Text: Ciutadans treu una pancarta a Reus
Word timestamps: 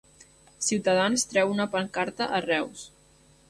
Ciutadans 0.67 1.27
treu 1.33 1.53
una 1.57 1.69
pancarta 1.77 2.33
a 2.39 2.43
Reus 2.51 2.87